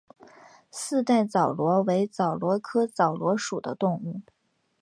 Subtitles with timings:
[0.71, 4.21] 四带枣螺为枣螺科枣螺属的动物。